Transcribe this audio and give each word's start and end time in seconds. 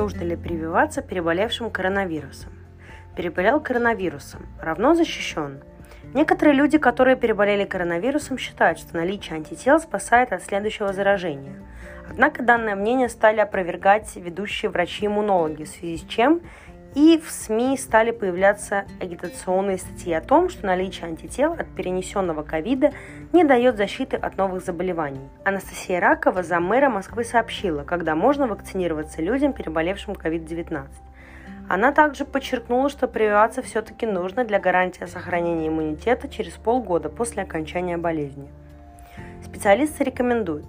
Нужно 0.00 0.22
ли 0.22 0.34
прививаться 0.34 1.02
переболевшим 1.02 1.70
коронавирусом? 1.70 2.54
Переболел 3.14 3.60
коронавирусом, 3.60 4.46
равно 4.58 4.94
защищен. 4.94 5.60
Некоторые 6.14 6.54
люди, 6.54 6.78
которые 6.78 7.16
переболели 7.16 7.66
коронавирусом, 7.66 8.38
считают, 8.38 8.78
что 8.78 8.96
наличие 8.96 9.36
антител 9.36 9.78
спасает 9.78 10.32
от 10.32 10.42
следующего 10.42 10.94
заражения. 10.94 11.62
Однако 12.08 12.42
данное 12.42 12.76
мнение 12.76 13.10
стали 13.10 13.40
опровергать 13.40 14.16
ведущие 14.16 14.70
врачи-иммунологи, 14.70 15.64
в 15.64 15.68
связи 15.68 15.98
с 15.98 16.08
чем 16.08 16.40
и 16.94 17.18
в 17.18 17.30
СМИ 17.30 17.76
стали 17.76 18.10
появляться 18.10 18.84
агитационные 19.00 19.78
статьи 19.78 20.12
о 20.12 20.20
том, 20.20 20.48
что 20.48 20.66
наличие 20.66 21.06
антител 21.06 21.52
от 21.52 21.68
перенесенного 21.68 22.42
ковида 22.42 22.92
не 23.32 23.44
дает 23.44 23.76
защиты 23.76 24.16
от 24.16 24.36
новых 24.36 24.64
заболеваний. 24.64 25.28
Анастасия 25.44 26.00
Ракова, 26.00 26.42
за 26.42 26.58
мэра 26.58 26.88
Москвы, 26.88 27.24
сообщила, 27.24 27.84
когда 27.84 28.16
можно 28.16 28.46
вакцинироваться 28.48 29.22
людям, 29.22 29.52
переболевшим 29.52 30.14
COVID-19. 30.14 30.88
Она 31.68 31.92
также 31.92 32.24
подчеркнула, 32.24 32.88
что 32.88 33.06
прививаться 33.06 33.62
все-таки 33.62 34.04
нужно 34.04 34.44
для 34.44 34.58
гарантии 34.58 35.04
сохранения 35.04 35.68
иммунитета 35.68 36.28
через 36.28 36.54
полгода 36.54 37.08
после 37.08 37.44
окончания 37.44 37.96
болезни. 37.96 38.48
Специалисты 39.44 40.02
рекомендуют. 40.02 40.66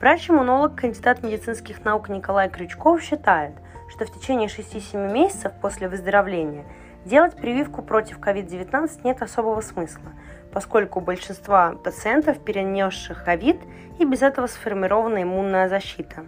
Врач-иммунолог, 0.00 0.74
кандидат 0.74 1.22
медицинских 1.22 1.82
наук 1.82 2.10
Николай 2.10 2.50
Крючков 2.50 3.00
считает, 3.02 3.54
что 3.88 4.04
в 4.04 4.12
течение 4.12 4.48
6-7 4.48 5.10
месяцев 5.10 5.52
после 5.62 5.88
выздоровления 5.88 6.66
делать 7.06 7.34
прививку 7.36 7.80
против 7.80 8.18
COVID-19 8.18 9.00
нет 9.04 9.22
особого 9.22 9.62
смысла, 9.62 10.12
поскольку 10.52 10.98
у 10.98 11.02
большинства 11.02 11.72
пациентов, 11.72 12.38
перенесших 12.40 13.26
COVID, 13.26 13.58
и 13.98 14.04
без 14.04 14.20
этого 14.20 14.48
сформирована 14.48 15.22
иммунная 15.22 15.70
защита. 15.70 16.26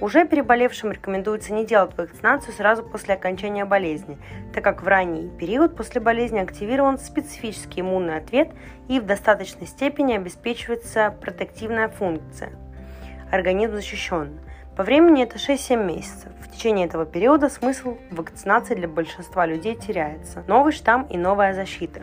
Уже 0.00 0.24
переболевшим 0.24 0.92
рекомендуется 0.92 1.52
не 1.52 1.66
делать 1.66 1.98
вакцинацию 1.98 2.54
сразу 2.54 2.84
после 2.84 3.14
окончания 3.14 3.64
болезни, 3.64 4.18
так 4.54 4.62
как 4.62 4.82
в 4.82 4.86
ранний 4.86 5.28
период 5.30 5.76
после 5.76 6.00
болезни 6.00 6.38
активирован 6.38 6.96
специфический 6.96 7.80
иммунный 7.80 8.18
ответ 8.18 8.50
и 8.88 9.00
в 9.00 9.04
достаточной 9.04 9.66
степени 9.66 10.14
обеспечивается 10.14 11.12
протективная 11.20 11.88
функция. 11.88 12.52
Организм 13.30 13.74
защищен. 13.74 14.40
По 14.76 14.82
времени 14.82 15.22
это 15.22 15.36
6-7 15.36 15.84
месяцев. 15.84 16.32
В 16.42 16.50
течение 16.50 16.86
этого 16.88 17.06
периода 17.06 17.48
смысл 17.48 17.96
вакцинации 18.10 18.74
для 18.74 18.88
большинства 18.88 19.46
людей 19.46 19.76
теряется. 19.76 20.42
Новый 20.48 20.72
штамм 20.72 21.04
и 21.04 21.16
новая 21.16 21.54
защита. 21.54 22.02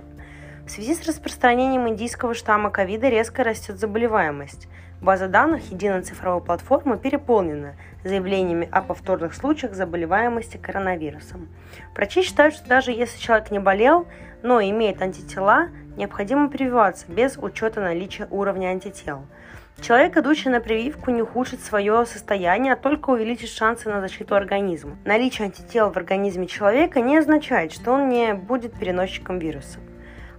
В 0.66 0.70
связи 0.70 0.96
с 0.96 1.06
распространением 1.06 1.90
индийского 1.90 2.34
штамма 2.34 2.70
ковида 2.70 3.10
резко 3.10 3.44
растет 3.44 3.78
заболеваемость. 3.78 4.70
База 5.02 5.28
данных 5.28 5.70
единой 5.70 6.02
цифровой 6.02 6.42
платформы 6.42 6.98
переполнена 6.98 7.76
заявлениями 8.06 8.70
о 8.72 8.82
повторных 8.82 9.34
случаях 9.34 9.74
заболеваемости 9.74 10.56
коронавирусом. 10.56 11.50
Врачи 11.94 12.22
считают, 12.22 12.56
что 12.56 12.70
даже 12.70 12.92
если 12.92 13.20
человек 13.20 13.52
не 13.52 13.60
болел, 13.60 14.08
но 14.44 14.62
имеет 14.62 15.02
антитела, 15.02 15.68
необходимо 15.98 16.50
прививаться 16.50 17.06
без 17.12 17.38
учета 17.38 17.82
наличия 17.82 18.28
уровня 18.32 18.68
антител– 18.68 19.26
Человек, 19.82 20.18
идущий 20.18 20.50
на 20.50 20.60
прививку, 20.60 21.12
не 21.12 21.22
ухудшит 21.22 21.62
свое 21.62 22.06
состояние, 22.08 22.74
а 22.74 22.76
только 22.76 23.12
увеличит 23.12 23.50
шансы 23.50 23.88
на 23.90 24.02
защиту 24.02 24.36
организма. 24.36 24.98
Наличие 25.06 25.46
антител 25.46 25.92
в 25.92 25.98
организме 25.98 26.48
человека 26.48 27.00
не 27.00 27.16
означает, 27.16 27.72
что 27.72 27.92
он 27.92 28.10
не 28.10 28.34
будет 28.34 28.74
переносчиком 28.74 29.38
вируса. 29.38 29.80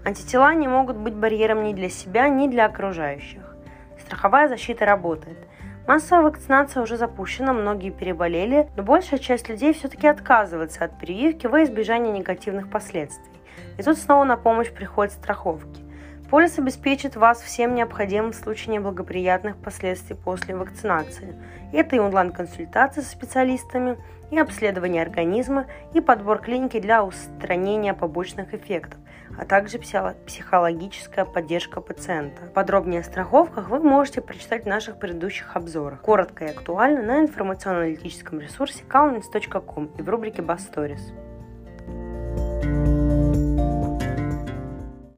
Антитела 0.05 0.53
не 0.55 0.67
могут 0.67 0.97
быть 0.97 1.15
барьером 1.15 1.63
ни 1.63 1.73
для 1.73 1.89
себя, 1.89 2.29
ни 2.29 2.49
для 2.49 2.67
окружающих. 2.67 3.55
Страховая 4.01 4.49
защита 4.49 4.85
работает. 4.85 5.39
Массовая 5.87 6.25
вакцинация 6.25 6.83
уже 6.83 6.97
запущена, 6.97 7.53
многие 7.53 7.91
переболели, 7.91 8.69
но 8.77 8.83
большая 8.83 9.21
часть 9.21 9.49
людей 9.49 9.73
все-таки 9.73 10.09
отказывается 10.09 10.85
от 10.85 10.99
прививки 10.99 11.47
во 11.47 11.63
избежание 11.63 12.13
негативных 12.13 12.69
последствий. 12.69 13.41
И 13.79 13.83
тут 13.83 13.99
снова 13.99 14.25
на 14.25 14.37
помощь 14.37 14.71
приходят 14.71 15.13
страховки. 15.13 15.88
Полис 16.31 16.59
обеспечит 16.59 17.17
вас 17.17 17.41
всем 17.41 17.75
необходимым 17.75 18.33
в 18.33 18.37
случае 18.37 18.75
неблагоприятных 18.75 19.57
последствий 19.57 20.15
после 20.15 20.55
вакцинации. 20.55 21.35
Это 21.73 21.97
и 21.97 21.99
онлайн-консультации 21.99 23.01
со 23.01 23.11
специалистами, 23.11 23.97
и 24.31 24.39
обследование 24.39 25.01
организма, 25.01 25.65
и 25.95 26.03
подбор 26.03 26.41
клиники 26.41 26.81
для 26.81 27.03
устранения 27.03 27.95
побочных 27.95 28.53
эффектов, 28.53 29.01
а 29.39 29.47
также 29.47 29.79
психологическая 29.79 31.25
поддержка 31.25 31.81
пациента. 31.81 32.43
Подробнее 32.55 33.01
о 33.01 33.05
страховках 33.05 33.71
вы 33.71 33.79
можете 33.79 34.21
прочитать 34.21 34.65
в 34.65 34.69
наших 34.69 34.99
предыдущих 34.99 35.57
обзорах. 35.57 36.03
Коротко 36.03 36.45
и 36.45 36.51
актуально 36.51 37.01
на 37.01 37.21
информационно-аналитическом 37.21 38.39
ресурсе 38.39 38.85
calnins.com 38.87 39.93
и 39.97 40.03
в 40.03 40.09
рубрике 40.11 40.43
Stories. 40.43 41.28